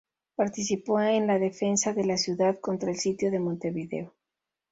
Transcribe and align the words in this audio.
Participó 0.35 0.99
en 0.99 1.27
la 1.27 1.37
defensa 1.37 1.93
de 1.93 2.03
la 2.03 2.17
ciudad 2.17 2.59
contra 2.59 2.89
el 2.89 2.97
Sitio 2.97 3.29
de 3.29 3.37
Montevideo. 3.37 4.15